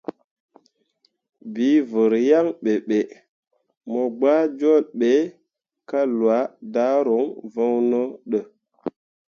Bii 1.53 1.77
vər 1.91 2.11
yaŋ 2.29 2.47
ɓe 2.63 2.71
be, 2.87 2.99
mo 3.91 4.01
gbah 4.17 4.43
jol 4.59 4.83
ɓe 4.99 5.11
ka 5.89 5.99
lwa 6.17 6.37
daruŋ 6.73 7.25
voŋno 7.53 8.01
də. 8.31 8.39